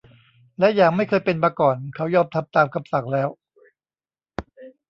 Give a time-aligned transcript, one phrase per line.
[0.59, 3.29] และอย่างไม่เคยเป็นมาก่อน เขายอมทำตามคำสั่งแล้ว